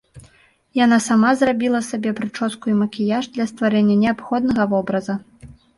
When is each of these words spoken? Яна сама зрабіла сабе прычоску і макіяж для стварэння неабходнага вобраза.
Яна 0.79 0.97
сама 1.07 1.33
зрабіла 1.41 1.83
сабе 1.89 2.15
прычоску 2.21 2.65
і 2.75 2.75
макіяж 2.81 3.23
для 3.39 3.49
стварэння 3.55 3.95
неабходнага 4.05 4.63
вобраза. 4.75 5.13